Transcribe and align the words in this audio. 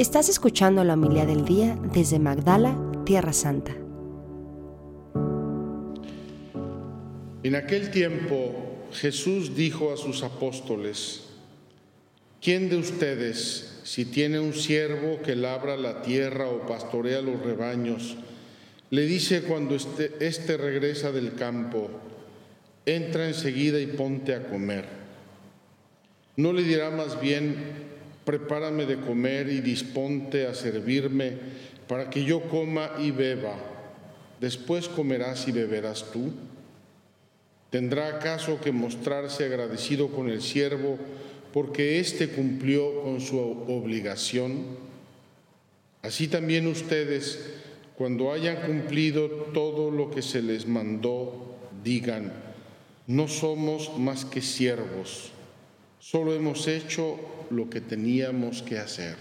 Estás 0.00 0.30
escuchando 0.30 0.82
la 0.82 0.94
humildad 0.94 1.26
del 1.26 1.44
día 1.44 1.78
desde 1.92 2.18
Magdala, 2.18 2.74
Tierra 3.04 3.34
Santa. 3.34 3.76
En 7.42 7.54
aquel 7.54 7.90
tiempo 7.90 8.88
Jesús 8.92 9.54
dijo 9.54 9.92
a 9.92 9.98
sus 9.98 10.22
apóstoles, 10.22 11.24
¿quién 12.40 12.70
de 12.70 12.76
ustedes, 12.76 13.80
si 13.84 14.06
tiene 14.06 14.40
un 14.40 14.54
siervo 14.54 15.20
que 15.20 15.36
labra 15.36 15.76
la 15.76 16.00
tierra 16.00 16.48
o 16.48 16.66
pastorea 16.66 17.20
los 17.20 17.38
rebaños, 17.42 18.16
le 18.88 19.02
dice 19.02 19.42
cuando 19.42 19.74
este, 19.74 20.12
este 20.20 20.56
regresa 20.56 21.12
del 21.12 21.34
campo, 21.34 21.90
entra 22.86 23.28
enseguida 23.28 23.78
y 23.78 23.86
ponte 23.88 24.34
a 24.34 24.48
comer? 24.48 24.86
¿No 26.36 26.54
le 26.54 26.62
dirá 26.62 26.90
más 26.90 27.20
bien, 27.20 27.90
prepárame 28.24 28.86
de 28.86 29.00
comer 29.00 29.48
y 29.48 29.60
disponte 29.60 30.46
a 30.46 30.54
servirme 30.54 31.34
para 31.88 32.10
que 32.10 32.24
yo 32.24 32.42
coma 32.42 32.92
y 32.98 33.10
beba? 33.10 33.56
Después 34.40 34.88
comerás 34.88 35.48
y 35.48 35.52
beberás 35.52 36.10
tú. 36.12 36.32
¿Tendrá 37.70 38.08
acaso 38.08 38.60
que 38.60 38.72
mostrarse 38.72 39.44
agradecido 39.44 40.08
con 40.08 40.28
el 40.28 40.42
siervo 40.42 40.98
porque 41.52 42.00
éste 42.00 42.28
cumplió 42.28 43.02
con 43.02 43.20
su 43.20 43.38
obligación? 43.38 44.64
Así 46.02 46.28
también 46.28 46.66
ustedes, 46.66 47.54
cuando 47.96 48.32
hayan 48.32 48.62
cumplido 48.62 49.28
todo 49.28 49.90
lo 49.90 50.10
que 50.10 50.22
se 50.22 50.40
les 50.40 50.66
mandó, 50.66 51.56
digan, 51.84 52.32
no 53.06 53.28
somos 53.28 53.98
más 53.98 54.24
que 54.24 54.40
siervos, 54.40 55.32
solo 56.00 56.34
hemos 56.34 56.66
hecho 56.66 57.46
lo 57.50 57.70
que 57.70 57.80
teníamos 57.80 58.62
que 58.62 58.78
hacer. 58.78 59.16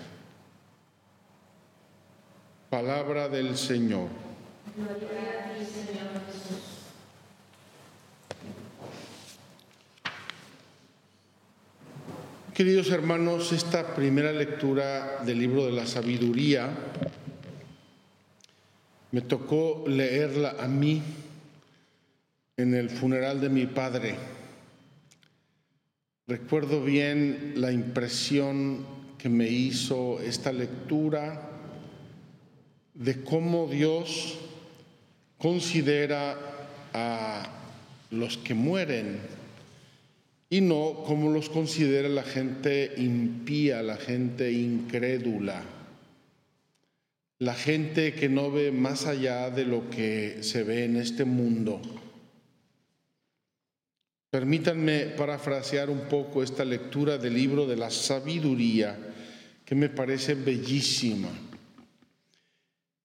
Palabra 2.70 3.30
del 3.30 3.58
Señor. 3.58 4.08
Queridos 12.53 12.90
hermanos, 12.92 13.53
esta 13.53 13.96
primera 13.96 14.31
lectura 14.31 15.23
del 15.25 15.40
libro 15.40 15.66
de 15.66 15.72
la 15.72 15.86
sabiduría 15.86 16.70
me 19.12 19.22
tocó 19.22 19.86
leerla 19.88 20.56
a 20.59 20.68
mí 20.68 21.02
en 22.58 22.75
el 22.75 22.90
funeral 22.90 23.40
de 23.40 23.50
mi 23.50 23.66
padre. 23.66 24.39
Recuerdo 26.30 26.83
bien 26.83 27.53
la 27.55 27.72
impresión 27.72 28.85
que 29.17 29.30
me 29.30 29.49
hizo 29.49 30.19
esta 30.19 30.53
lectura 30.53 31.41
de 32.94 33.23
cómo 33.23 33.66
Dios 33.66 34.38
considera 35.39 36.38
a 36.94 37.50
los 38.11 38.38
que 38.38 38.53
mueren 38.53 39.17
y 40.52 40.61
no 40.61 41.03
como 41.03 41.31
los 41.31 41.50
considera 41.50 42.07
la 42.07 42.22
gente 42.22 42.94
impía, 42.97 43.81
la 43.81 43.97
gente 43.97 44.52
incrédula, 44.52 45.63
la 47.39 47.55
gente 47.55 48.13
que 48.13 48.30
no 48.30 48.52
ve 48.52 48.72
más 48.72 49.07
allá 49.07 49.50
de 49.50 49.66
lo 49.66 49.89
que 49.89 50.44
se 50.44 50.61
ve 50.61 50.83
en 50.83 50.97
este 50.97 51.25
mundo. 51.25 51.81
Permítanme 54.30 55.08
parafrasear 55.17 55.89
un 55.89 56.02
poco 56.02 56.44
esta 56.44 56.63
lectura 56.63 57.17
del 57.17 57.33
libro 57.33 57.66
de 57.66 57.75
la 57.75 57.89
sabiduría, 57.89 58.97
que 59.66 59.75
me 59.75 59.89
parece 59.89 60.35
bellísima. 60.35 61.30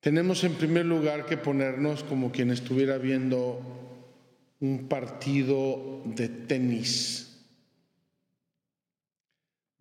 Tenemos 0.00 0.44
en 0.44 0.54
primer 0.54 0.84
lugar 0.84 1.24
que 1.24 1.36
ponernos 1.36 2.04
como 2.04 2.30
quien 2.30 2.50
estuviera 2.50 2.98
viendo 2.98 3.60
un 4.60 4.86
partido 4.86 6.02
de 6.04 6.28
tenis 6.28 7.24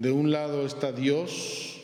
de 0.04 0.12
un 0.12 0.32
lado 0.32 0.66
está 0.66 0.92
Dios, 0.92 1.80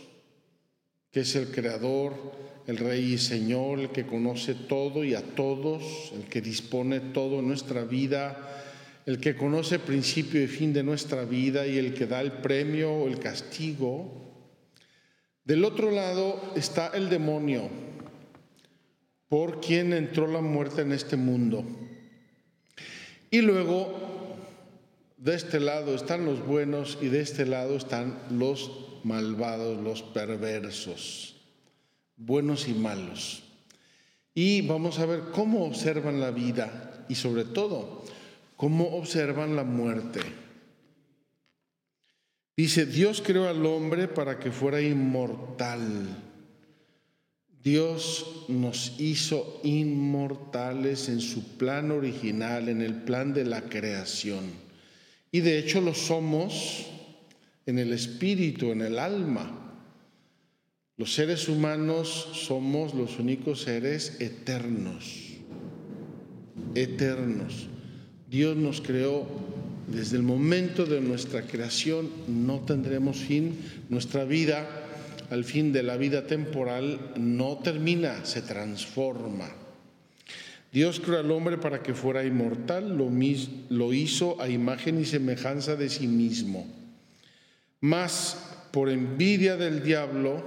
que 1.09 1.21
es 1.21 1.37
el 1.37 1.51
creador, 1.51 2.33
el 2.67 2.75
rey 2.75 3.13
y 3.13 3.17
señor, 3.17 3.79
el 3.79 3.91
que 3.91 4.05
conoce 4.05 4.55
todo 4.55 5.05
y 5.05 5.15
a 5.15 5.21
todos, 5.21 6.11
el 6.13 6.25
que 6.25 6.41
dispone 6.41 6.99
todo 6.99 7.39
en 7.39 7.47
nuestra 7.47 7.85
vida, 7.85 8.68
el 9.09 9.19
que 9.19 9.35
conoce 9.35 9.79
principio 9.79 10.39
y 10.39 10.45
fin 10.45 10.71
de 10.71 10.83
nuestra 10.83 11.25
vida 11.25 11.65
y 11.65 11.79
el 11.79 11.95
que 11.95 12.05
da 12.05 12.21
el 12.21 12.31
premio 12.31 12.93
o 12.93 13.07
el 13.07 13.17
castigo. 13.17 14.45
Del 15.43 15.65
otro 15.65 15.89
lado 15.89 16.53
está 16.55 16.91
el 16.93 17.09
demonio, 17.09 17.71
por 19.27 19.61
quien 19.61 19.93
entró 19.93 20.27
la 20.27 20.41
muerte 20.41 20.83
en 20.83 20.91
este 20.91 21.15
mundo. 21.15 21.65
Y 23.31 23.41
luego 23.41 24.37
de 25.17 25.33
este 25.33 25.59
lado 25.59 25.95
están 25.95 26.23
los 26.23 26.45
buenos 26.45 26.99
y 27.01 27.07
de 27.07 27.21
este 27.21 27.47
lado 27.47 27.77
están 27.77 28.19
los 28.29 28.69
malvados, 29.03 29.81
los 29.81 30.03
perversos, 30.03 31.35
buenos 32.15 32.67
y 32.67 32.75
malos. 32.75 33.41
Y 34.35 34.61
vamos 34.67 34.99
a 34.99 35.07
ver 35.07 35.31
cómo 35.31 35.65
observan 35.65 36.19
la 36.19 36.29
vida 36.29 37.07
y 37.09 37.15
sobre 37.15 37.43
todo 37.43 38.03
cómo 38.59 38.97
observan 38.97 39.55
la 39.55 39.63
muerte. 39.63 40.19
Dice, 42.57 42.85
Dios 42.85 43.23
creó 43.25 43.47
al 43.47 43.65
hombre 43.65 44.09
para 44.09 44.37
que 44.37 44.51
fuera 44.51 44.81
inmortal. 44.81 45.81
Dios 47.63 48.47
nos 48.49 48.99
hizo 48.99 49.61
inmortales 49.63 51.07
en 51.07 51.21
su 51.21 51.55
plan 51.55 51.89
original, 51.91 52.67
en 52.67 52.81
el 52.81 52.95
plan 52.95 53.33
de 53.33 53.45
la 53.45 53.61
creación. 53.61 54.51
Y 55.31 55.39
de 55.39 55.57
hecho 55.57 55.79
lo 55.79 55.93
somos 55.93 56.85
en 57.65 57.79
el 57.79 57.93
espíritu, 57.93 58.73
en 58.73 58.81
el 58.81 58.99
alma. 58.99 59.73
Los 60.97 61.13
seres 61.13 61.47
humanos 61.47 62.27
somos 62.33 62.93
los 62.93 63.19
únicos 63.19 63.61
seres 63.61 64.19
eternos, 64.19 65.37
eternos. 66.75 67.69
Dios 68.29 68.55
nos 68.55 68.79
creó 68.79 69.25
desde 69.87 70.17
el 70.17 70.23
momento 70.23 70.85
de 70.85 71.01
nuestra 71.01 71.41
creación, 71.41 72.09
no 72.27 72.59
tendremos 72.59 73.17
fin. 73.17 73.57
Nuestra 73.89 74.23
vida, 74.23 74.67
al 75.31 75.43
fin 75.43 75.73
de 75.73 75.81
la 75.81 75.97
vida 75.97 76.27
temporal, 76.27 76.99
no 77.17 77.57
termina, 77.57 78.23
se 78.25 78.43
transforma. 78.43 79.49
Dios 80.71 80.99
creó 80.99 81.19
al 81.19 81.31
hombre 81.31 81.57
para 81.57 81.81
que 81.81 81.95
fuera 81.95 82.23
inmortal, 82.23 82.95
lo, 82.95 83.09
lo 83.69 83.93
hizo 83.93 84.39
a 84.39 84.47
imagen 84.47 85.01
y 85.01 85.05
semejanza 85.05 85.75
de 85.75 85.89
sí 85.89 86.05
mismo. 86.05 86.67
Mas, 87.81 88.37
por 88.71 88.89
envidia 88.89 89.57
del 89.57 89.81
diablo, 89.81 90.43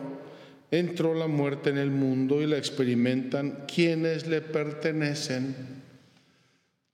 entró 0.70 1.14
la 1.14 1.26
muerte 1.26 1.70
en 1.70 1.78
el 1.78 1.91
mundo 1.91 2.43
y 2.43 2.47
la 2.47 2.59
experimentan 2.59 3.64
quienes 3.66 4.28
le 4.28 4.41
pertenecen. 4.41 5.81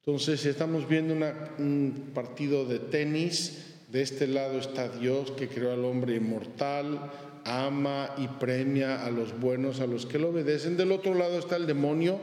Entonces 0.01 0.45
estamos 0.47 0.89
viendo 0.89 1.15
un 1.59 2.11
partido 2.15 2.65
de 2.65 2.79
tenis. 2.79 3.65
De 3.89 4.03
este 4.03 4.27
lado 4.27 4.59
está 4.59 4.89
Dios 4.89 5.31
que 5.33 5.49
creó 5.49 5.73
al 5.73 5.85
hombre 5.85 6.17
inmortal, 6.17 7.11
ama 7.45 8.15
y 8.19 8.29
premia 8.29 9.05
a 9.05 9.11
los 9.11 9.39
buenos, 9.39 9.81
a 9.81 9.87
los 9.87 10.07
que 10.07 10.19
lo 10.19 10.29
obedecen. 10.29 10.77
Del 10.77 10.93
otro 10.93 11.15
lado 11.15 11.39
está 11.39 11.57
el 11.57 11.67
demonio, 11.67 12.19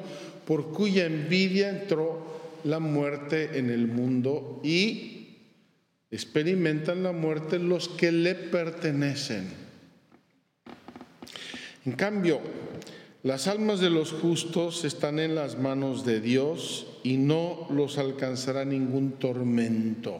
por 0.46 0.72
cuya 0.72 1.06
envidia 1.06 1.69
entró 1.69 2.25
la 2.64 2.80
muerte 2.80 3.58
en 3.58 3.69
el 3.69 3.88
mundo 3.88 4.59
y 4.64 5.16
experimentan 6.12 7.03
la 7.03 7.12
muerte 7.12 7.59
los 7.59 7.90
que 7.90 8.12
le 8.12 8.35
pertenecen. 8.35 9.47
En 11.85 11.91
cambio, 11.91 12.41
las 13.25 13.47
almas 13.47 13.79
de 13.79 13.89
los 13.89 14.11
justos 14.11 14.85
están 14.85 15.17
en 15.17 15.33
las 15.33 15.57
manos 15.57 16.05
de 16.05 16.22
Dios 16.22 16.85
y 17.01 17.17
no 17.17 17.66
los 17.72 17.97
alcanzará 17.97 18.66
ningún 18.66 19.13
tormento. 19.13 20.19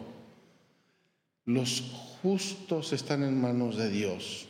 Los 1.46 1.84
justos 2.24 2.94
están 2.94 3.22
en 3.22 3.40
manos 3.40 3.78
de 3.78 3.92
Dios. 3.92 4.48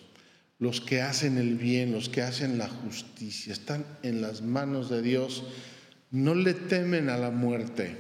Los 0.58 0.80
que 0.80 1.02
hacen 1.02 1.38
el 1.38 1.56
bien, 1.56 1.92
los 1.92 2.08
que 2.08 2.22
hacen 2.22 2.58
la 2.58 2.70
justicia, 2.70 3.52
están 3.52 3.86
en 4.04 4.22
las 4.22 4.42
manos 4.42 4.90
de 4.90 5.02
Dios, 5.02 5.44
no 6.12 6.34
le 6.34 6.54
temen 6.54 7.10
a 7.10 7.18
la 7.18 7.32
muerte. 7.32 7.98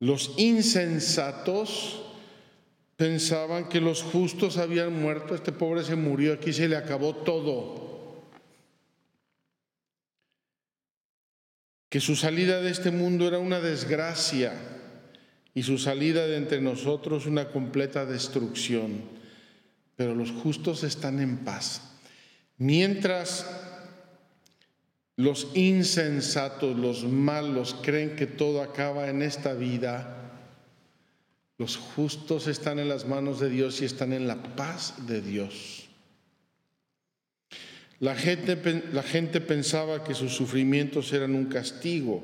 Los 0.00 0.32
insensatos 0.38 2.00
pensaban 2.96 3.68
que 3.68 3.82
los 3.82 4.02
justos 4.02 4.56
habían 4.56 4.98
muerto, 4.98 5.34
este 5.34 5.52
pobre 5.52 5.84
se 5.84 5.94
murió, 5.94 6.32
aquí 6.32 6.54
se 6.54 6.70
le 6.70 6.76
acabó 6.76 7.14
todo. 7.14 7.87
Que 11.88 12.00
su 12.00 12.16
salida 12.16 12.60
de 12.60 12.70
este 12.70 12.90
mundo 12.90 13.26
era 13.26 13.38
una 13.38 13.60
desgracia 13.60 14.52
y 15.54 15.62
su 15.62 15.78
salida 15.78 16.26
de 16.26 16.36
entre 16.36 16.60
nosotros 16.60 17.26
una 17.26 17.48
completa 17.48 18.06
destrucción. 18.06 19.16
pero 19.96 20.14
los 20.14 20.30
justos 20.30 20.84
están 20.84 21.18
en 21.18 21.38
paz. 21.38 21.82
Mientras 22.56 23.44
los 25.16 25.48
insensatos, 25.54 26.78
los 26.78 27.02
malos, 27.02 27.74
creen 27.82 28.14
que 28.14 28.28
todo 28.28 28.62
acaba 28.62 29.08
en 29.08 29.22
esta 29.22 29.54
vida, 29.54 30.30
los 31.58 31.76
justos 31.76 32.46
están 32.46 32.78
en 32.78 32.88
las 32.88 33.08
manos 33.08 33.40
de 33.40 33.50
Dios 33.50 33.82
y 33.82 33.86
están 33.86 34.12
en 34.12 34.28
la 34.28 34.40
paz 34.54 34.94
de 35.08 35.20
Dios. 35.20 35.87
La 38.00 38.14
gente, 38.14 38.56
la 38.92 39.02
gente 39.02 39.40
pensaba 39.40 40.04
que 40.04 40.14
sus 40.14 40.32
sufrimientos 40.32 41.12
eran 41.12 41.34
un 41.34 41.46
castigo, 41.46 42.22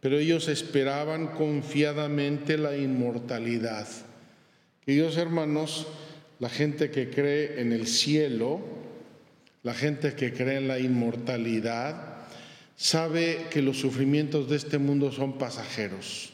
pero 0.00 0.18
ellos 0.18 0.48
esperaban 0.48 1.28
confiadamente 1.28 2.56
la 2.56 2.76
inmortalidad. 2.76 3.86
Queridos 4.84 5.16
hermanos, 5.16 5.86
la 6.38 6.48
gente 6.48 6.90
que 6.90 7.10
cree 7.10 7.60
en 7.60 7.72
el 7.72 7.86
cielo, 7.86 8.60
la 9.62 9.74
gente 9.74 10.14
que 10.14 10.32
cree 10.32 10.56
en 10.56 10.66
la 10.66 10.78
inmortalidad, 10.78 12.16
sabe 12.74 13.46
que 13.50 13.62
los 13.62 13.78
sufrimientos 13.78 14.48
de 14.48 14.56
este 14.56 14.78
mundo 14.78 15.12
son 15.12 15.38
pasajeros. 15.38 16.31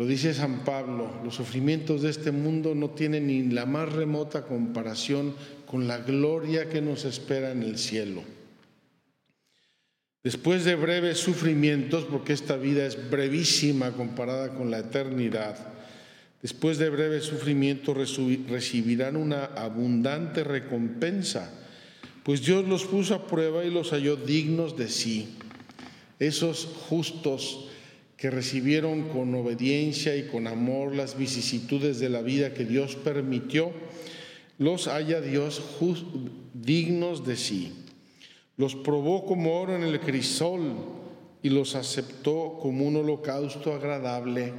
Lo 0.00 0.06
dice 0.06 0.32
San 0.32 0.64
Pablo, 0.64 1.10
los 1.22 1.34
sufrimientos 1.34 2.00
de 2.00 2.08
este 2.08 2.30
mundo 2.30 2.74
no 2.74 2.88
tienen 2.88 3.26
ni 3.26 3.42
la 3.42 3.66
más 3.66 3.92
remota 3.92 4.46
comparación 4.46 5.34
con 5.66 5.88
la 5.88 5.98
gloria 5.98 6.70
que 6.70 6.80
nos 6.80 7.04
espera 7.04 7.52
en 7.52 7.62
el 7.62 7.76
cielo. 7.76 8.22
Después 10.24 10.64
de 10.64 10.74
breves 10.74 11.18
sufrimientos, 11.18 12.06
porque 12.06 12.32
esta 12.32 12.56
vida 12.56 12.86
es 12.86 13.10
brevísima 13.10 13.92
comparada 13.92 14.54
con 14.54 14.70
la 14.70 14.78
eternidad, 14.78 15.58
después 16.40 16.78
de 16.78 16.88
breves 16.88 17.24
sufrimientos 17.24 17.94
recibirán 18.48 19.16
una 19.16 19.44
abundante 19.44 20.44
recompensa, 20.44 21.52
pues 22.22 22.40
Dios 22.40 22.66
los 22.66 22.86
puso 22.86 23.14
a 23.14 23.26
prueba 23.26 23.66
y 23.66 23.70
los 23.70 23.90
halló 23.90 24.16
dignos 24.16 24.78
de 24.78 24.88
sí. 24.88 25.36
Esos 26.18 26.64
justos 26.88 27.66
que 28.20 28.28
recibieron 28.28 29.08
con 29.08 29.34
obediencia 29.34 30.14
y 30.14 30.24
con 30.24 30.46
amor 30.46 30.94
las 30.94 31.16
vicisitudes 31.16 32.00
de 32.00 32.10
la 32.10 32.20
vida 32.20 32.52
que 32.52 32.66
Dios 32.66 32.94
permitió, 32.94 33.72
los 34.58 34.88
haya 34.88 35.22
Dios 35.22 35.62
dignos 36.52 37.26
de 37.26 37.36
sí. 37.38 37.72
Los 38.58 38.76
probó 38.76 39.24
como 39.24 39.58
oro 39.58 39.74
en 39.74 39.84
el 39.84 40.00
crisol 40.00 40.74
y 41.42 41.48
los 41.48 41.74
aceptó 41.74 42.58
como 42.60 42.84
un 42.84 42.96
holocausto 42.96 43.72
agradable. 43.72 44.52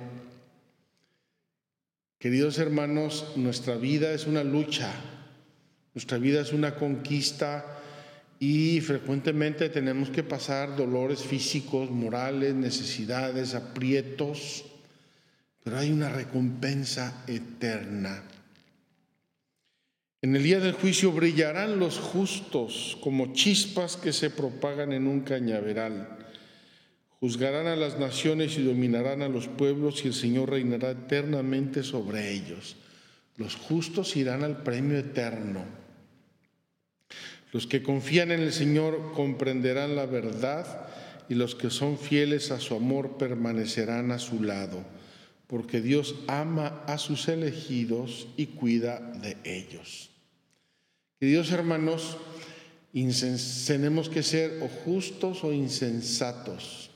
Queridos 2.17 2.57
hermanos, 2.57 3.33
nuestra 3.35 3.75
vida 3.75 4.11
es 4.11 4.25
una 4.25 4.43
lucha, 4.43 4.91
nuestra 5.93 6.17
vida 6.17 6.41
es 6.41 6.51
una 6.51 6.73
conquista 6.73 7.79
y 8.43 8.81
frecuentemente 8.81 9.69
tenemos 9.69 10.09
que 10.09 10.23
pasar 10.23 10.75
dolores 10.75 11.21
físicos, 11.21 11.91
morales, 11.91 12.55
necesidades, 12.55 13.53
aprietos, 13.53 14.65
pero 15.63 15.77
hay 15.77 15.91
una 15.91 16.09
recompensa 16.09 17.23
eterna. 17.27 18.23
En 20.23 20.35
el 20.35 20.41
día 20.41 20.59
del 20.59 20.73
juicio 20.73 21.11
brillarán 21.11 21.77
los 21.77 21.99
justos 21.99 22.97
como 23.03 23.31
chispas 23.33 23.95
que 23.95 24.11
se 24.11 24.31
propagan 24.31 24.91
en 24.91 25.05
un 25.05 25.21
cañaveral. 25.21 26.17
Juzgarán 27.19 27.67
a 27.67 27.75
las 27.75 27.99
naciones 27.99 28.57
y 28.57 28.63
dominarán 28.63 29.21
a 29.21 29.29
los 29.29 29.49
pueblos 29.49 30.03
y 30.03 30.07
el 30.07 30.15
Señor 30.15 30.49
reinará 30.49 30.89
eternamente 30.89 31.83
sobre 31.83 32.31
ellos. 32.31 32.75
Los 33.37 33.55
justos 33.55 34.17
irán 34.17 34.43
al 34.43 34.63
premio 34.63 34.97
eterno. 34.97 35.63
Los 37.51 37.67
que 37.67 37.83
confían 37.83 38.31
en 38.31 38.39
el 38.39 38.53
Señor 38.53 39.11
comprenderán 39.13 39.95
la 39.95 40.05
verdad 40.05 40.87
y 41.27 41.35
los 41.35 41.55
que 41.55 41.69
son 41.69 41.97
fieles 41.97 42.51
a 42.51 42.59
su 42.59 42.75
amor 42.75 43.17
permanecerán 43.17 44.11
a 44.11 44.19
su 44.19 44.41
lado, 44.41 44.83
porque 45.47 45.81
Dios 45.81 46.15
ama 46.27 46.83
a 46.87 46.97
sus 46.97 47.27
elegidos 47.27 48.27
y 48.37 48.47
cuida 48.47 48.99
de 48.99 49.37
ellos. 49.43 50.09
Queridos 51.19 51.51
hermanos, 51.51 52.17
tenemos 53.67 54.09
que 54.09 54.23
ser 54.23 54.61
o 54.61 54.67
justos 54.67 55.43
o 55.43 55.53
insensatos. 55.53 56.89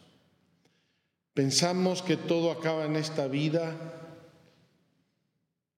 Pensamos 1.33 2.01
que 2.01 2.15
todo 2.15 2.51
acaba 2.51 2.85
en 2.85 2.95
esta 2.95 3.27
vida. 3.27 3.75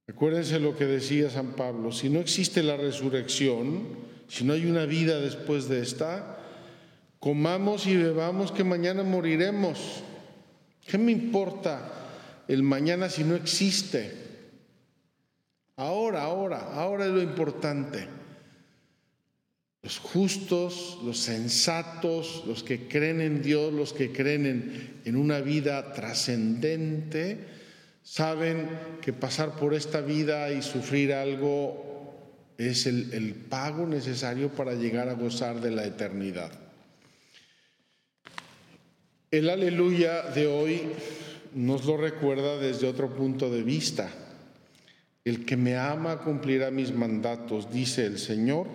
Acuérdense 0.08 0.60
lo 0.60 0.78
que 0.78 0.86
decía 0.86 1.30
San 1.30 1.54
Pablo, 1.54 1.92
si 1.92 2.10
no 2.10 2.20
existe 2.20 2.64
la 2.64 2.78
resurrección, 2.78 4.08
si 4.28 4.44
no 4.44 4.54
hay 4.54 4.66
una 4.66 4.86
vida 4.86 5.20
después 5.20 5.70
de 5.70 5.82
esta, 5.82 6.38
comamos 7.20 7.88
y 7.88 7.96
bebamos 7.96 8.52
que 8.52 8.64
mañana 8.64 9.04
moriremos. 9.04 10.04
¿Qué 10.86 10.98
me 10.98 11.12
importa 11.12 11.92
el 12.48 12.64
mañana 12.64 13.10
si 13.10 13.24
no 13.24 13.36
existe? 13.36 14.28
Ahora, 15.76 16.24
ahora, 16.24 16.74
ahora 16.74 17.06
es 17.06 17.12
lo 17.12 17.22
importante. 17.22 18.08
Los 19.84 20.00
justos, 20.00 21.00
los 21.04 21.20
sensatos, 21.20 22.44
los 22.48 22.64
que 22.64 22.88
creen 22.88 23.22
en 23.22 23.42
Dios, 23.42 23.72
los 23.72 23.94
que 23.94 24.12
creen 24.12 25.00
en, 25.06 25.16
una 25.16 25.40
vida 25.40 25.94
trascendente, 25.94 27.46
saben 28.02 28.68
que 29.02 29.14
pasar 29.14 29.56
por 29.56 29.74
esta 29.74 30.02
vida 30.02 30.52
y 30.52 30.62
sufrir 30.62 31.14
algo 31.14 32.17
es 32.58 32.88
el, 32.88 33.14
el 33.14 33.34
pago 33.34 33.86
necesario 33.86 34.50
para 34.50 34.74
llegar 34.74 35.10
a 35.10 35.14
gozar 35.14 35.62
de 35.62 35.72
la 35.72 35.86
eternidad. 35.86 36.52
El 39.30 39.50
aleluya 39.50 40.24
de 40.24 40.48
hoy 40.48 40.82
nos 41.54 41.86
lo 41.86 41.98
recuerda 41.98 42.58
desde 42.58 42.88
otro 42.88 43.14
punto 43.16 43.50
de 43.50 43.62
vista. 43.62 44.10
El 45.26 45.46
que 45.46 45.58
me 45.58 45.76
ama 45.76 46.20
cumplirá 46.20 46.72
mis 46.72 46.94
mandatos, 46.94 47.72
dice 47.72 48.06
el 48.06 48.18
Señor 48.18 48.68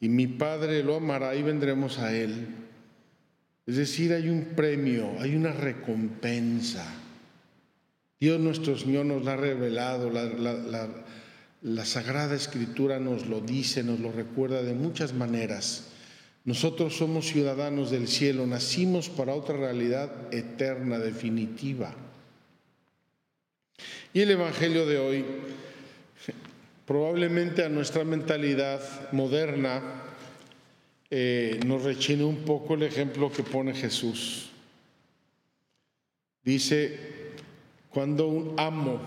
y 0.00 0.08
mi 0.08 0.26
Padre 0.26 0.82
lo 0.82 0.96
amará 0.96 1.34
y 1.34 1.42
vendremos 1.42 1.98
a 1.98 2.14
Él. 2.14 2.48
Es 3.66 3.76
decir, 3.76 4.12
hay 4.12 4.28
un 4.28 4.54
premio, 4.56 5.10
hay 5.20 5.34
una 5.34 5.52
recompensa. 5.52 6.84
Dios 8.18 8.40
nuestro 8.40 8.76
Señor 8.76 9.06
nos 9.06 9.24
lo 9.24 9.30
ha 9.30 9.36
revelado, 9.36 10.10
la, 10.10 10.24
la 10.24 10.88
Sagrada 11.84 12.34
Escritura 12.34 12.98
nos 12.98 13.26
lo 13.26 13.40
dice, 13.40 13.82
nos 13.82 14.00
lo 14.00 14.12
recuerda 14.12 14.62
de 14.62 14.74
muchas 14.74 15.12
maneras. 15.14 15.88
Nosotros 16.44 16.96
somos 16.96 17.26
ciudadanos 17.26 17.90
del 17.90 18.06
cielo, 18.06 18.46
nacimos 18.46 19.08
para 19.08 19.34
otra 19.34 19.56
realidad 19.56 20.10
eterna, 20.32 20.98
definitiva. 20.98 21.94
Y 24.12 24.20
el 24.20 24.30
Evangelio 24.30 24.86
de 24.86 24.98
hoy 24.98 25.24
Probablemente 26.86 27.64
a 27.64 27.70
nuestra 27.70 28.04
mentalidad 28.04 29.10
moderna 29.12 29.80
eh, 31.10 31.58
nos 31.64 31.82
rechine 31.82 32.24
un 32.24 32.44
poco 32.44 32.74
el 32.74 32.82
ejemplo 32.82 33.32
que 33.32 33.42
pone 33.42 33.72
Jesús. 33.72 34.50
Dice, 36.42 36.98
cuando 37.88 38.28
un 38.28 38.54
amo 38.58 39.00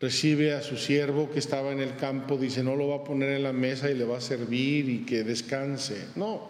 recibe 0.00 0.54
a 0.54 0.62
su 0.62 0.76
siervo 0.76 1.30
que 1.30 1.38
estaba 1.38 1.72
en 1.72 1.80
el 1.80 1.96
campo, 1.96 2.36
dice, 2.36 2.62
no 2.62 2.76
lo 2.76 2.88
va 2.88 2.96
a 2.96 3.04
poner 3.04 3.30
en 3.30 3.42
la 3.42 3.52
mesa 3.52 3.90
y 3.90 3.94
le 3.94 4.04
va 4.04 4.18
a 4.18 4.20
servir 4.20 4.88
y 4.88 4.98
que 5.04 5.24
descanse. 5.24 6.06
No, 6.14 6.48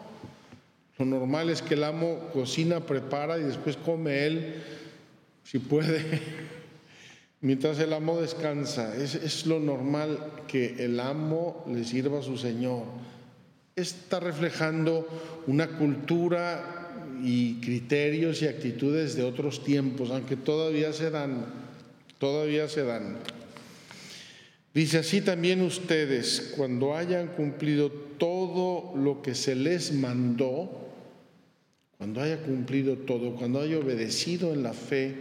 lo 0.98 1.04
normal 1.04 1.48
es 1.48 1.62
que 1.62 1.74
el 1.74 1.84
amo 1.84 2.28
cocina, 2.32 2.80
prepara 2.80 3.38
y 3.38 3.44
después 3.44 3.76
come 3.76 4.26
él, 4.26 4.62
si 5.44 5.60
puede. 5.60 6.04
Mientras 7.40 7.78
el 7.78 7.92
amo 7.92 8.20
descansa, 8.20 8.96
es, 8.96 9.46
lo 9.46 9.60
normal 9.60 10.18
que 10.48 10.84
el 10.84 10.98
amo 10.98 11.64
le 11.68 11.84
sirva 11.84 12.18
a 12.18 12.22
su 12.22 12.36
Señor. 12.36 12.82
Está 13.76 14.18
reflejando 14.18 15.06
una 15.46 15.68
cultura 15.68 17.06
y 17.22 17.60
criterios 17.60 18.42
y 18.42 18.48
actitudes 18.48 19.14
de 19.14 19.22
otros 19.22 19.62
tiempos, 19.62 20.10
aunque 20.10 20.34
todavía 20.34 20.92
se 20.92 21.10
dan, 21.10 21.46
todavía 22.18 22.68
se 22.68 22.82
dan. 22.82 23.18
Dice 24.78 24.98
así 24.98 25.22
también 25.22 25.60
ustedes, 25.62 26.52
cuando 26.56 26.94
hayan 26.96 27.26
cumplido 27.26 27.90
todo 27.90 28.96
lo 28.96 29.22
que 29.22 29.34
se 29.34 29.56
les 29.56 29.92
mandó, 29.92 30.70
cuando 31.96 32.20
haya 32.20 32.40
cumplido 32.42 32.96
todo, 32.98 33.34
cuando 33.34 33.60
haya 33.60 33.76
obedecido 33.76 34.54
en 34.54 34.62
la 34.62 34.72
fe, 34.72 35.16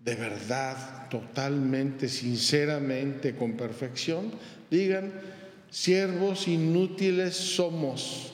de 0.00 0.14
verdad, 0.16 1.08
totalmente, 1.08 2.08
sinceramente, 2.08 3.36
con 3.36 3.52
perfección, 3.52 4.32
digan, 4.68 5.12
siervos 5.70 6.48
inútiles 6.48 7.36
somos, 7.36 8.32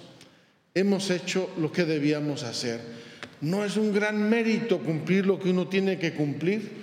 hemos 0.72 1.10
hecho 1.10 1.50
lo 1.58 1.70
que 1.70 1.84
debíamos 1.84 2.42
hacer. 2.42 2.80
No 3.42 3.66
es 3.66 3.76
un 3.76 3.92
gran 3.92 4.30
mérito 4.30 4.78
cumplir 4.78 5.26
lo 5.26 5.38
que 5.38 5.50
uno 5.50 5.68
tiene 5.68 5.98
que 5.98 6.14
cumplir. 6.14 6.81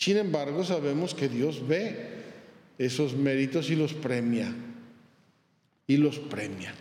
Sin 0.00 0.16
embargo, 0.16 0.64
sabemos 0.64 1.14
que 1.14 1.28
Dios 1.28 1.68
ve 1.68 1.94
esos 2.78 3.14
méritos 3.14 3.68
y 3.68 3.76
los 3.76 3.92
premia. 3.92 4.50
Y 5.86 5.98
los 5.98 6.18
premia. 6.18 6.72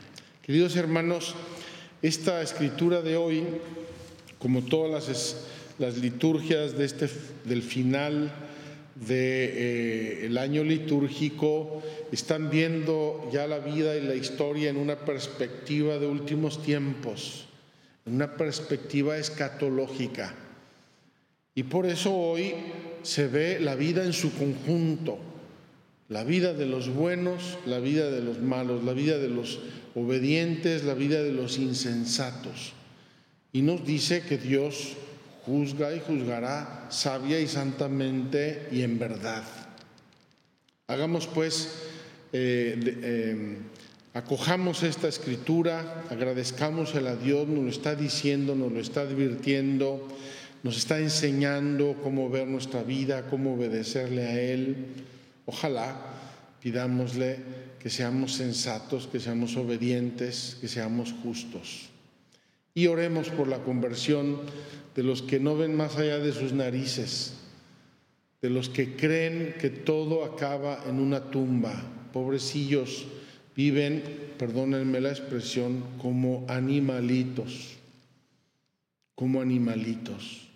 Queridos 0.41 0.77
hermanos, 0.77 1.35
esta 2.01 2.41
escritura 2.41 3.01
de 3.01 3.17
hoy, 3.17 3.43
como 4.39 4.61
todas 4.61 5.45
las, 5.79 5.97
liturgias 5.97 6.77
de 6.77 6.85
este, 6.85 7.09
del 7.43 7.61
final 7.61 8.31
del 8.95 9.07
de, 9.07 10.25
eh, 10.25 10.39
año 10.39 10.63
litúrgico, 10.63 11.83
están 12.13 12.49
viendo 12.49 13.29
ya 13.33 13.47
la 13.47 13.59
vida 13.59 13.97
y 13.97 14.01
la 14.01 14.15
historia 14.15 14.69
en 14.69 14.77
una 14.77 14.95
perspectiva 14.95 15.99
de 15.99 16.07
últimos 16.07 16.63
tiempos, 16.63 17.47
en 18.05 18.13
una 18.13 18.37
perspectiva 18.37 19.17
escatológica. 19.17 20.33
Y 21.55 21.63
por 21.63 21.85
eso 21.85 22.15
hoy 22.15 22.53
se 23.03 23.27
ve 23.27 23.59
la 23.59 23.75
vida 23.75 24.03
en 24.03 24.13
su 24.13 24.33
conjunto, 24.33 25.19
la 26.07 26.23
vida 26.23 26.53
de 26.53 26.65
los 26.65 26.89
buenos, 26.89 27.57
la 27.65 27.79
vida 27.79 28.09
de 28.09 28.21
los 28.21 28.39
malos, 28.39 28.83
la 28.83 28.93
vida 28.93 29.17
de 29.17 29.29
los 29.29 29.59
obedientes, 29.95 30.83
la 30.83 30.93
vida 30.93 31.21
de 31.23 31.31
los 31.31 31.57
insensatos. 31.57 32.73
Y 33.51 33.61
nos 33.61 33.85
dice 33.85 34.21
que 34.21 34.37
Dios 34.37 34.95
juzga 35.45 35.95
y 35.95 35.99
juzgará 35.99 36.87
sabia 36.89 37.39
y 37.39 37.47
santamente 37.47 38.67
y 38.71 38.83
en 38.83 38.99
verdad. 38.99 39.43
Hagamos 40.87 41.27
pues, 41.27 41.69
eh, 42.33 42.77
eh, 43.03 43.57
acojamos 44.13 44.83
esta 44.83 45.07
escritura, 45.07 46.05
agradezcamos 46.09 46.95
a 46.95 47.15
Dios, 47.15 47.47
nos 47.47 47.63
lo 47.63 47.69
está 47.69 47.95
diciendo, 47.95 48.55
nos 48.55 48.71
lo 48.71 48.79
está 48.79 49.01
advirtiendo, 49.01 50.07
nos 50.63 50.77
está 50.77 50.99
enseñando 50.99 51.95
cómo 52.03 52.29
ver 52.29 52.47
nuestra 52.47 52.83
vida, 52.83 53.27
cómo 53.29 53.55
obedecerle 53.55 54.25
a 54.25 54.41
Él. 54.41 54.75
Ojalá 55.45 55.95
pidámosle 56.61 57.37
que 57.79 57.89
seamos 57.89 58.33
sensatos, 58.33 59.07
que 59.07 59.19
seamos 59.19 59.55
obedientes, 59.55 60.57
que 60.59 60.67
seamos 60.67 61.13
justos. 61.23 61.89
Y 62.73 62.87
oremos 62.87 63.29
por 63.29 63.47
la 63.47 63.59
conversión 63.59 64.41
de 64.95 65.03
los 65.03 65.21
que 65.21 65.39
no 65.39 65.55
ven 65.55 65.75
más 65.75 65.95
allá 65.95 66.19
de 66.19 66.33
sus 66.33 66.51
narices, 66.51 67.35
de 68.41 68.49
los 68.49 68.69
que 68.69 68.95
creen 68.95 69.55
que 69.59 69.69
todo 69.69 70.25
acaba 70.25 70.83
en 70.87 70.99
una 70.99 71.31
tumba. 71.31 71.73
Pobrecillos 72.11 73.07
viven, 73.55 74.03
perdónenme 74.37 74.99
la 74.99 75.09
expresión, 75.09 75.83
como 76.01 76.45
animalitos, 76.49 77.77
como 79.15 79.41
animalitos. 79.41 80.48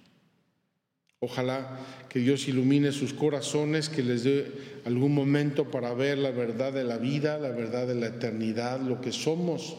Ojalá 1.23 1.79
que 2.09 2.19
Dios 2.19 2.49
ilumine 2.49 2.91
sus 2.91 3.13
corazones, 3.13 3.87
que 3.87 4.03
les 4.03 4.25
dé 4.25 4.51
algún 4.83 5.15
momento 5.15 5.71
para 5.71 5.93
ver 5.93 6.17
la 6.17 6.31
verdad 6.31 6.73
de 6.73 6.83
la 6.83 6.97
vida, 6.97 7.37
la 7.37 7.51
verdad 7.51 7.87
de 7.87 7.95
la 7.95 8.07
eternidad, 8.07 8.81
lo 8.81 8.99
que 8.99 9.13
somos 9.13 9.77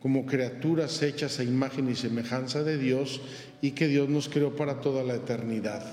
como 0.00 0.26
criaturas 0.26 1.02
hechas 1.02 1.40
a 1.40 1.42
imagen 1.42 1.90
y 1.90 1.96
semejanza 1.96 2.62
de 2.62 2.78
Dios 2.78 3.20
y 3.60 3.72
que 3.72 3.88
Dios 3.88 4.08
nos 4.08 4.28
creó 4.28 4.54
para 4.54 4.80
toda 4.80 5.02
la 5.02 5.16
eternidad. 5.16 5.84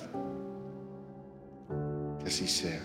Que 2.21 2.27
así 2.27 2.47
sea. 2.47 2.83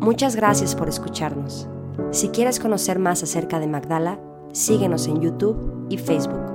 Muchas 0.00 0.36
gracias 0.36 0.74
por 0.74 0.88
escucharnos. 0.88 1.68
Si 2.12 2.28
quieres 2.28 2.60
conocer 2.60 2.98
más 2.98 3.22
acerca 3.22 3.60
de 3.60 3.66
Magdala, 3.66 4.18
síguenos 4.54 5.06
en 5.06 5.20
YouTube 5.20 5.86
y 5.90 5.98
Facebook. 5.98 6.45